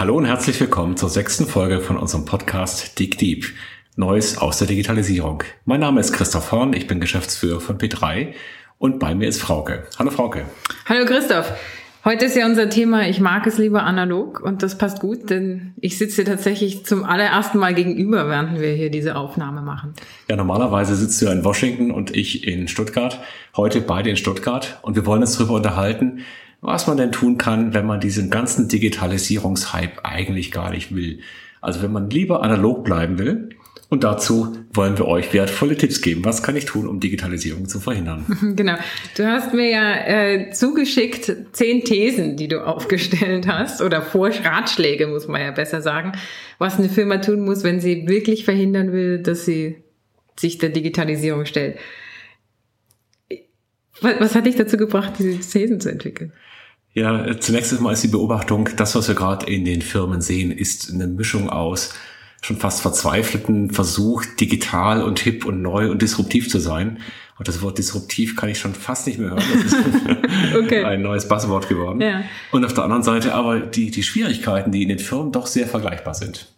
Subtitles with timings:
[0.00, 3.44] Hallo und herzlich willkommen zur sechsten Folge von unserem Podcast Dig Deep.
[3.96, 5.42] Neues aus der Digitalisierung.
[5.66, 8.28] Mein Name ist Christoph Horn, ich bin Geschäftsführer von P3
[8.78, 9.86] und bei mir ist Frauke.
[9.98, 10.46] Hallo Frauke.
[10.86, 11.52] Hallo Christoph.
[12.02, 15.74] Heute ist ja unser Thema, ich mag es lieber analog und das passt gut, denn
[15.82, 19.92] ich sitze tatsächlich zum allerersten Mal gegenüber, während wir hier diese Aufnahme machen.
[20.30, 23.20] Ja, normalerweise sitzt du in Washington und ich in Stuttgart.
[23.54, 26.20] Heute beide in Stuttgart und wir wollen uns darüber unterhalten,
[26.60, 31.20] was man denn tun kann, wenn man diesen ganzen Digitalisierungshype eigentlich gar nicht will.
[31.60, 33.50] Also wenn man lieber analog bleiben will,
[33.90, 36.24] und dazu wollen wir euch wertvolle Tipps geben.
[36.24, 38.24] Was kann ich tun, um Digitalisierung zu verhindern?
[38.56, 38.74] Genau.
[39.16, 45.26] Du hast mir ja äh, zugeschickt zehn Thesen, die du aufgestellt hast, oder Vorratschläge, muss
[45.26, 46.12] man ja besser sagen,
[46.58, 49.82] was eine Firma tun muss, wenn sie wirklich verhindern will, dass sie
[50.38, 51.76] sich der Digitalisierung stellt.
[54.00, 56.32] Was, was hat dich dazu gebracht, diese Thesen zu entwickeln?
[56.92, 60.92] Ja, zunächst einmal ist die Beobachtung, das, was wir gerade in den Firmen sehen, ist
[60.92, 61.94] eine Mischung aus
[62.42, 66.98] schon fast verzweifelten Versuch, digital und hip und neu und disruptiv zu sein.
[67.38, 69.42] Und das Wort disruptiv kann ich schon fast nicht mehr hören.
[69.62, 69.76] Das ist
[70.56, 70.84] okay.
[70.84, 72.00] ein neues Buzzword geworden.
[72.00, 72.24] Ja.
[72.50, 75.66] Und auf der anderen Seite aber die, die Schwierigkeiten, die in den Firmen doch sehr
[75.66, 76.52] vergleichbar sind.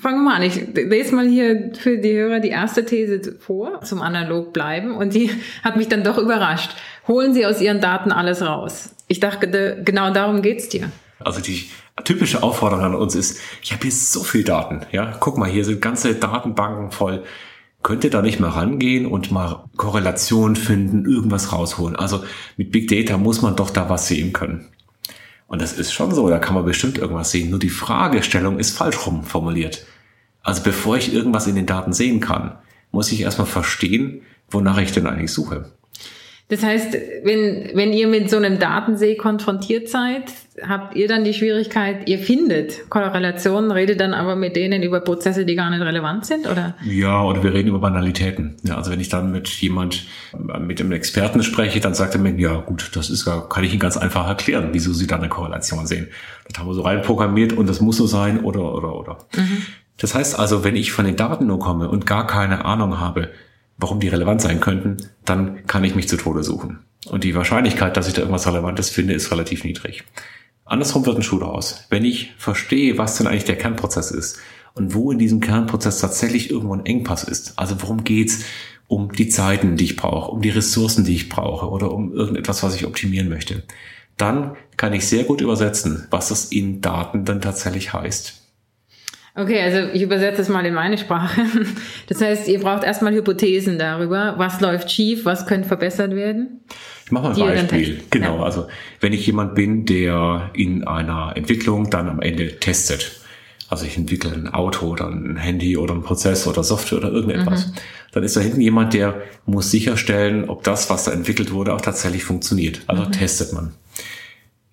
[0.00, 0.42] Fangen wir mal an.
[0.42, 4.94] Ich lese mal hier für die Hörer die erste These vor, zum analog bleiben.
[4.94, 5.30] Und die
[5.62, 6.70] hat mich dann doch überrascht.
[7.06, 8.94] Holen Sie aus Ihren Daten alles raus.
[9.08, 10.90] Ich dachte, genau darum geht's dir.
[11.18, 11.68] Also die
[12.04, 14.86] typische Aufforderung an uns ist, ich habe hier so viel Daten.
[14.92, 17.22] Ja, guck mal, hier sind ganze Datenbanken voll.
[17.82, 21.96] Könnt ihr da nicht mal rangehen und mal Korrelationen finden, irgendwas rausholen?
[21.96, 22.24] Also
[22.56, 24.68] mit Big Data muss man doch da was sehen können.
[25.52, 27.50] Und das ist schon so, da kann man bestimmt irgendwas sehen.
[27.50, 29.84] Nur die Fragestellung ist falsch rum formuliert.
[30.42, 32.56] Also bevor ich irgendwas in den Daten sehen kann,
[32.90, 35.70] muss ich erstmal verstehen, wonach ich denn eigentlich suche.
[36.52, 36.92] Das heißt,
[37.24, 40.24] wenn, wenn ihr mit so einem Datensee konfrontiert seid,
[40.60, 45.46] habt ihr dann die Schwierigkeit, ihr findet Korrelationen, redet dann aber mit denen über Prozesse,
[45.46, 46.74] die gar nicht relevant sind, oder?
[46.84, 48.58] Ja, oder wir reden über Banalitäten.
[48.64, 50.04] Ja, also wenn ich dann mit jemand,
[50.60, 53.70] mit einem Experten spreche, dann sagt er mir, ja gut, das ist gar, kann ich
[53.70, 56.08] Ihnen ganz einfach erklären, wieso Sie da eine Korrelation sehen.
[56.50, 59.18] Das haben wir so reinprogrammiert und das muss so sein, oder, oder, oder.
[59.34, 59.62] Mhm.
[59.96, 63.30] Das heißt also, wenn ich von den Daten nur komme und gar keine Ahnung habe,
[63.82, 66.78] warum die relevant sein könnten, dann kann ich mich zu Tode suchen.
[67.06, 70.04] Und die Wahrscheinlichkeit, dass ich da irgendwas Relevantes finde, ist relativ niedrig.
[70.64, 71.86] Andersrum wird ein Schuh daraus.
[71.90, 74.38] Wenn ich verstehe, was denn eigentlich der Kernprozess ist
[74.74, 78.44] und wo in diesem Kernprozess tatsächlich irgendwo ein Engpass ist, also worum geht's
[78.86, 82.62] um die Zeiten, die ich brauche, um die Ressourcen, die ich brauche oder um irgendetwas,
[82.62, 83.64] was ich optimieren möchte,
[84.16, 88.41] dann kann ich sehr gut übersetzen, was das in Daten dann tatsächlich heißt.
[89.34, 91.42] Okay, also ich übersetze es mal in meine Sprache.
[92.08, 96.60] Das heißt, ihr braucht erstmal Hypothesen darüber, was läuft schief, was könnte verbessert werden.
[97.06, 98.00] Ich mache mal ein Beispiel.
[98.10, 98.42] Genau, ja.
[98.42, 98.66] also
[99.00, 103.22] wenn ich jemand bin, der in einer Entwicklung dann am Ende testet,
[103.70, 107.68] also ich entwickle ein Auto oder ein Handy oder ein Prozess oder Software oder irgendetwas,
[107.68, 107.72] mhm.
[108.12, 111.80] dann ist da hinten jemand, der muss sicherstellen, ob das, was da entwickelt wurde, auch
[111.80, 112.82] tatsächlich funktioniert.
[112.86, 113.12] Also mhm.
[113.12, 113.72] testet man.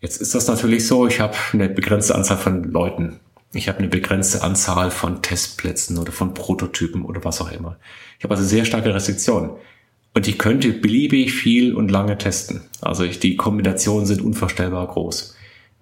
[0.02, 3.22] Jetzt ist das natürlich so, ich habe eine begrenzte Anzahl von Leuten
[3.54, 7.78] ich habe eine begrenzte Anzahl von Testplätzen oder von Prototypen oder was auch immer.
[8.18, 9.52] Ich habe also sehr starke Restriktionen.
[10.14, 12.62] Und ich könnte beliebig viel und lange testen.
[12.82, 15.36] Also ich, die Kombinationen sind unvorstellbar groß.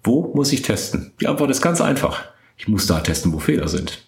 [0.04, 1.12] Wo muss ich testen?
[1.20, 2.24] Die Antwort ist ganz einfach.
[2.58, 4.06] Ich muss da testen, wo Fehler sind.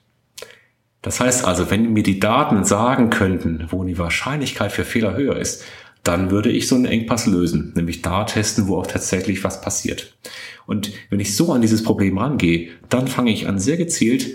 [1.02, 5.38] Das heißt also, wenn mir die Daten sagen könnten, wo die Wahrscheinlichkeit für Fehler höher
[5.38, 5.64] ist,
[6.10, 10.18] dann würde ich so einen Engpass lösen, nämlich da testen, wo auch tatsächlich was passiert.
[10.66, 14.26] Und wenn ich so an dieses Problem rangehe, dann fange ich an, sehr gezielt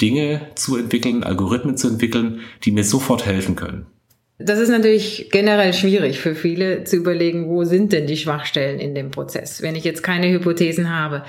[0.00, 3.86] Dinge zu entwickeln, Algorithmen zu entwickeln, die mir sofort helfen können.
[4.38, 8.96] Das ist natürlich generell schwierig für viele zu überlegen, wo sind denn die Schwachstellen in
[8.96, 11.22] dem Prozess, wenn ich jetzt keine Hypothesen habe.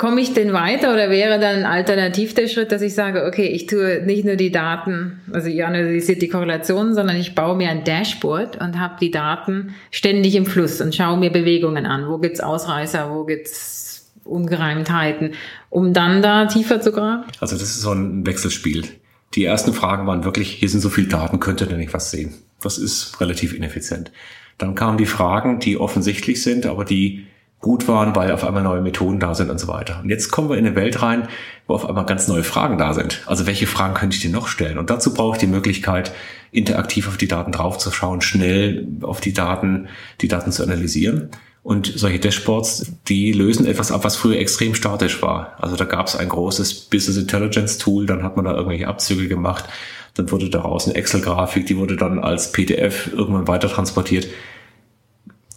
[0.00, 3.66] Komme ich denn weiter oder wäre dann alternativ der Schritt, dass ich sage, okay, ich
[3.66, 7.84] tue nicht nur die Daten, also ihr analysiert die Korrelationen, sondern ich baue mir ein
[7.84, 12.08] Dashboard und habe die Daten ständig im Fluss und schaue mir Bewegungen an.
[12.08, 15.34] Wo gibt's Ausreißer, wo gibt's Ungereimtheiten,
[15.68, 17.24] um dann da tiefer zu graben?
[17.38, 18.86] Also das ist so ein Wechselspiel.
[19.34, 22.10] Die ersten Fragen waren wirklich, hier sind so viele Daten, könnt ihr denn nicht was
[22.10, 22.32] sehen?
[22.62, 24.12] Das ist relativ ineffizient.
[24.56, 27.26] Dann kamen die Fragen, die offensichtlich sind, aber die
[27.60, 30.00] gut waren, weil auf einmal neue Methoden da sind und so weiter.
[30.02, 31.28] Und jetzt kommen wir in eine Welt rein,
[31.66, 33.22] wo auf einmal ganz neue Fragen da sind.
[33.26, 34.78] Also welche Fragen könnte ich dir noch stellen?
[34.78, 36.12] Und dazu brauche ich die Möglichkeit,
[36.52, 39.88] interaktiv auf die Daten draufzuschauen, schnell auf die Daten,
[40.22, 41.28] die Daten zu analysieren.
[41.62, 45.54] Und solche Dashboards, die lösen etwas ab, was früher extrem statisch war.
[45.58, 49.28] Also da gab es ein großes Business Intelligence Tool, dann hat man da irgendwelche Abzüge
[49.28, 49.66] gemacht,
[50.14, 54.26] dann wurde daraus eine Excel-Grafik, die wurde dann als PDF irgendwann weiter transportiert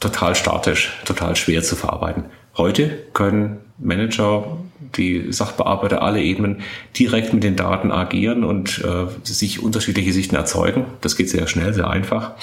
[0.04, 2.26] total statisch, total schwer zu verarbeiten.
[2.58, 4.58] Heute können Manager
[4.96, 6.62] die Sachbearbeiter alle Ebenen
[6.98, 10.86] direkt mit den Daten agieren und äh, sich unterschiedliche Sichten erzeugen.
[11.02, 12.34] Das geht sehr schnell, sehr einfach.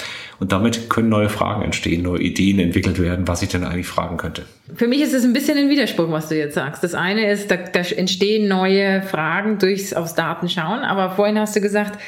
[0.41, 4.17] Und damit können neue Fragen entstehen, neue Ideen entwickelt werden, was ich denn eigentlich fragen
[4.17, 4.47] könnte.
[4.75, 6.83] Für mich ist es ein bisschen ein Widerspruch, was du jetzt sagst.
[6.83, 11.55] Das eine ist, da, da entstehen neue Fragen durchs aufs Daten schauen, aber vorhin hast
[11.55, 12.01] du gesagt,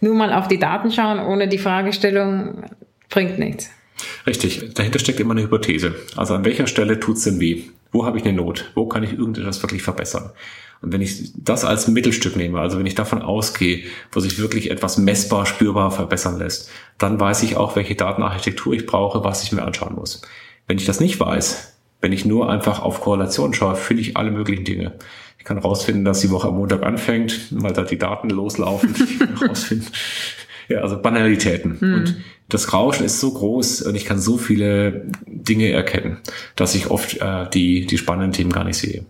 [0.00, 2.64] nur mal auf die Daten schauen ohne die Fragestellung
[3.10, 3.70] bringt nichts.
[4.26, 5.94] Richtig, dahinter steckt immer eine Hypothese.
[6.16, 7.64] Also an welcher Stelle tut's denn weh?
[7.92, 8.70] Wo habe ich eine Not?
[8.74, 10.30] Wo kann ich irgendetwas wirklich verbessern?
[10.82, 14.70] Und wenn ich das als Mittelstück nehme, also wenn ich davon ausgehe, wo sich wirklich
[14.70, 19.52] etwas messbar, spürbar verbessern lässt, dann weiß ich auch, welche Datenarchitektur ich brauche, was ich
[19.52, 20.22] mir anschauen muss.
[20.66, 24.30] Wenn ich das nicht weiß, wenn ich nur einfach auf Korrelation schaue, finde ich alle
[24.30, 24.92] möglichen Dinge.
[25.38, 28.94] Ich kann rausfinden, dass die Woche am Montag anfängt, weil da die Daten loslaufen.
[29.48, 29.88] rausfinden.
[30.68, 31.78] Ja, also Banalitäten.
[31.80, 31.94] Mhm.
[31.94, 32.16] Und
[32.54, 36.18] das Rauschen ist so groß und ich kann so viele Dinge erkennen,
[36.56, 39.04] dass ich oft äh, die, die spannenden Themen gar nicht sehe.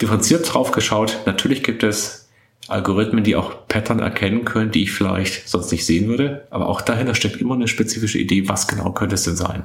[0.00, 2.28] Differenziert drauf geschaut, natürlich gibt es
[2.68, 6.46] Algorithmen, die auch Pattern erkennen können, die ich vielleicht sonst nicht sehen würde.
[6.50, 9.64] Aber auch dahinter steckt immer eine spezifische Idee, was genau könnte es denn sein.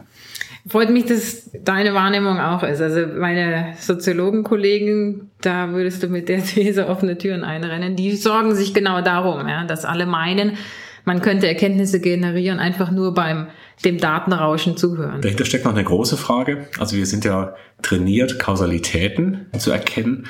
[0.68, 2.82] Freut mich, dass deine Wahrnehmung auch ist.
[2.82, 7.96] Also meine Soziologenkollegen, da würdest du mit der These offene Türen einrennen.
[7.96, 10.58] Die sorgen sich genau darum, ja, dass alle meinen,
[11.06, 13.48] man könnte Erkenntnisse generieren, einfach nur beim
[13.84, 15.22] dem Datenrauschen zuhören.
[15.22, 16.68] Dahinter steckt noch eine große Frage.
[16.80, 20.28] Also wir sind ja trainiert, Kausalitäten zu erkennen.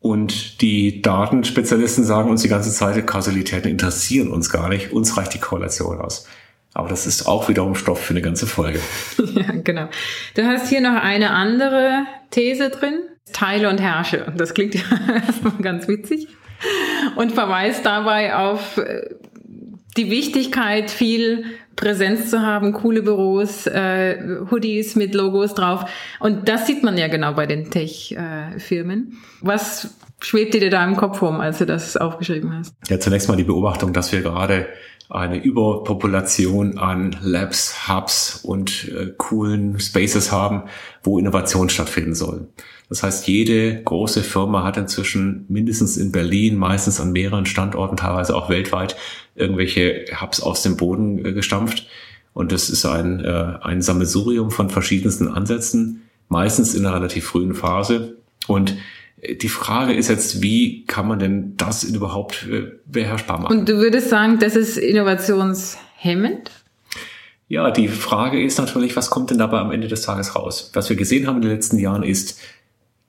[0.00, 4.92] Und die Datenspezialisten sagen uns die ganze Zeit, Kausalitäten interessieren uns gar nicht.
[4.92, 6.26] Uns reicht die Korrelation aus.
[6.74, 8.80] Aber das ist auch wiederum Stoff für eine ganze Folge.
[9.34, 9.88] ja, genau.
[10.34, 13.00] Du hast hier noch eine andere These drin.
[13.32, 14.32] Teile und herrsche.
[14.36, 14.82] Das klingt ja
[15.26, 16.28] erstmal ganz witzig.
[17.16, 19.08] Und verweist dabei auf äh,
[19.96, 21.44] die Wichtigkeit, viel
[21.76, 24.18] Präsenz zu haben, coole Büros, äh,
[24.50, 25.84] Hoodies mit Logos drauf.
[26.20, 29.18] Und das sieht man ja genau bei den Tech-Firmen.
[29.40, 32.74] Was schwebt dir da im Kopf rum, als du das aufgeschrieben hast?
[32.88, 34.66] Ja, zunächst mal die Beobachtung, dass wir gerade
[35.10, 40.62] eine Überpopulation an Labs, Hubs und äh, coolen Spaces haben,
[41.02, 42.48] wo Innovation stattfinden soll.
[42.88, 48.34] Das heißt, jede große Firma hat inzwischen mindestens in Berlin, meistens an mehreren Standorten, teilweise
[48.34, 48.96] auch weltweit,
[49.34, 51.86] irgendwelche Hubs aus dem Boden äh, gestampft.
[52.32, 57.54] Und das ist ein, äh, ein Sammelsurium von verschiedensten Ansätzen, meistens in einer relativ frühen
[57.54, 58.16] Phase.
[58.46, 58.76] Und
[59.22, 63.56] die Frage ist jetzt, wie kann man denn das überhaupt äh, beherrschbar machen?
[63.56, 66.50] Und du würdest sagen, das ist innovationshemmend?
[67.46, 70.70] Ja, die Frage ist natürlich, was kommt denn dabei am Ende des Tages raus?
[70.72, 72.40] Was wir gesehen haben in den letzten Jahren ist,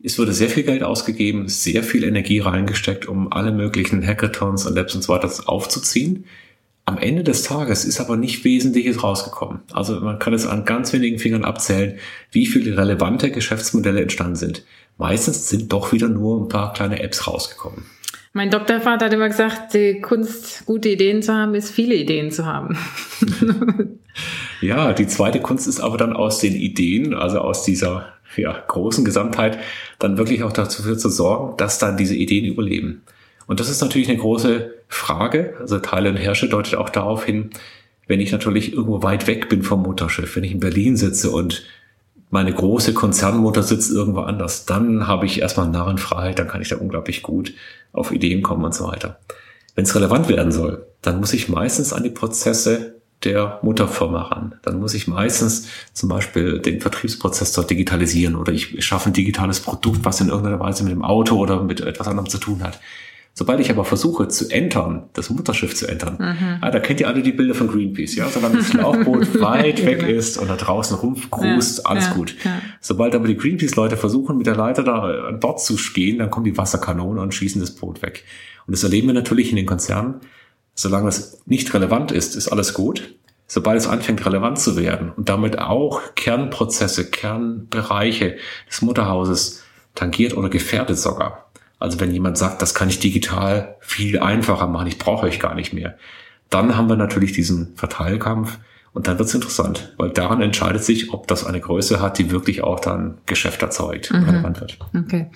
[0.04, 4.76] es wurde sehr viel Geld ausgegeben, sehr viel Energie reingesteckt, um alle möglichen Hackathons und
[4.76, 6.26] Labs und so weiter aufzuziehen.
[6.86, 9.62] Am Ende des Tages ist aber nicht Wesentliches rausgekommen.
[9.72, 11.98] Also man kann es an ganz wenigen Fingern abzählen,
[12.32, 14.64] wie viele relevante Geschäftsmodelle entstanden sind
[14.98, 17.86] meistens sind doch wieder nur ein paar kleine Apps rausgekommen.
[18.36, 22.48] Mein Doktorvater hat immer gesagt, die Kunst, gute Ideen zu haben, ist viele Ideen zu
[22.48, 22.76] haben.
[24.62, 29.06] ja, die zweite Kunst ist aber dann aus den Ideen, also aus dieser ja, großen
[29.06, 29.60] Gesamtheit,
[30.00, 33.04] dann wirklich auch dafür zu sorgen, dass dann diese Ideen überleben.
[33.46, 35.54] Und das ist natürlich eine große Frage.
[35.60, 37.52] Also Teile und Herrsche deutet auch darauf hin,
[38.08, 41.64] wenn ich natürlich irgendwo weit weg bin vom Mutterschiff, wenn ich in Berlin sitze und
[42.34, 46.78] meine große Konzernmutter sitzt irgendwo anders, dann habe ich erstmal Narrenfreiheit, dann kann ich da
[46.78, 47.54] unglaublich gut
[47.92, 49.20] auf Ideen kommen und so weiter.
[49.76, 54.56] Wenn es relevant werden soll, dann muss ich meistens an die Prozesse der Mutterfirma ran.
[54.64, 59.60] Dann muss ich meistens zum Beispiel den Vertriebsprozess dort digitalisieren oder ich schaffe ein digitales
[59.60, 62.80] Produkt, was in irgendeiner Weise mit dem Auto oder mit etwas anderem zu tun hat.
[63.36, 66.58] Sobald ich aber versuche zu entern, das Mutterschiff zu entern, mhm.
[66.62, 70.02] ah, da kennt ihr alle die Bilder von Greenpeace, ja, solange das Schlauchboot weit weg
[70.02, 70.12] genau.
[70.12, 72.36] ist und da draußen rumgrust, ja, alles ja, gut.
[72.44, 72.62] Ja.
[72.80, 76.46] Sobald aber die Greenpeace-Leute versuchen, mit der Leiter da an Bord zu gehen, dann kommen
[76.46, 78.24] die Wasserkanonen und schießen das Boot weg.
[78.68, 80.22] Und das erleben wir natürlich in den Konzernen.
[80.76, 83.16] Solange das nicht relevant ist, ist alles gut.
[83.48, 88.38] Sobald es anfängt, relevant zu werden und damit auch Kernprozesse, Kernbereiche
[88.70, 89.64] des Mutterhauses
[89.96, 91.43] tangiert oder gefährdet sogar,
[91.84, 95.54] also wenn jemand sagt, das kann ich digital viel einfacher machen, ich brauche euch gar
[95.54, 95.98] nicht mehr,
[96.50, 98.58] dann haben wir natürlich diesen Verteilkampf
[98.94, 102.32] und dann wird es interessant, weil daran entscheidet sich, ob das eine Größe hat, die
[102.32, 104.24] wirklich auch dann Geschäft erzeugt, mhm.
[104.24, 104.78] relevant wird.
[104.98, 105.30] Okay.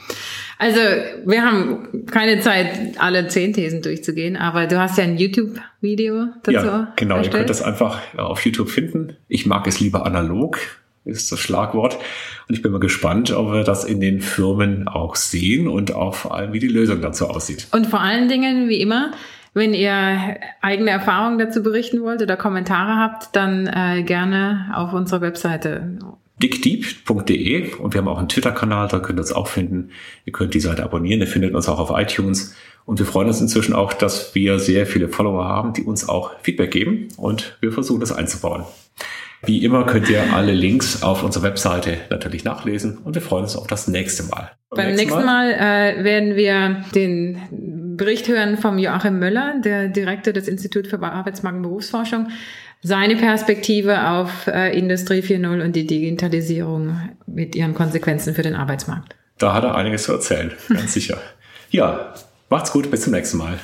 [0.57, 0.79] Also
[1.25, 6.65] wir haben keine Zeit, alle zehn Thesen durchzugehen, aber du hast ja ein YouTube-Video dazu.
[6.65, 7.17] Ja, genau.
[7.17, 7.33] Erstellt.
[7.33, 9.17] Ihr könnt das einfach auf YouTube finden.
[9.27, 10.59] Ich mag es lieber analog
[11.07, 11.97] ist das Schlagwort.
[12.47, 16.15] Und ich bin mal gespannt, ob wir das in den Firmen auch sehen und auch
[16.15, 17.67] vor allem, wie die Lösung dazu aussieht.
[17.71, 19.11] Und vor allen Dingen, wie immer,
[19.53, 25.21] wenn ihr eigene Erfahrungen dazu berichten wollt oder Kommentare habt, dann äh, gerne auf unserer
[25.21, 25.97] Webseite
[26.41, 29.89] dickdeep.de und wir haben auch einen Twitter-Kanal, da könnt ihr uns auch finden.
[30.25, 33.41] Ihr könnt die Seite abonnieren, ihr findet uns auch auf iTunes und wir freuen uns
[33.41, 37.71] inzwischen auch, dass wir sehr viele Follower haben, die uns auch Feedback geben und wir
[37.71, 38.65] versuchen das einzubauen.
[39.43, 43.55] Wie immer könnt ihr alle Links auf unserer Webseite natürlich nachlesen und wir freuen uns
[43.55, 44.51] auf das nächste Mal.
[44.69, 49.89] Beim, Beim nächsten Mal, Mal äh, werden wir den Bericht hören vom Joachim Möller, der
[49.89, 52.29] Direktor des Instituts für Arbeitsmarkt und Berufsforschung,
[52.81, 59.15] seine Perspektive auf äh, Industrie 4.0 und die Digitalisierung mit ihren Konsequenzen für den Arbeitsmarkt.
[59.37, 61.17] Da hat er einiges zu erzählen, ganz sicher.
[61.69, 62.13] Ja,
[62.49, 63.57] macht's gut, bis zum nächsten Mal.